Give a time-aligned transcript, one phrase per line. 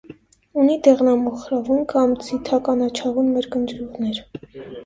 [0.61, 4.25] Ունի դեղնամոխրավուն կամ ձիթականաչավուն մերկ ընձյուղներ։